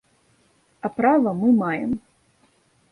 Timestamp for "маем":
1.61-1.91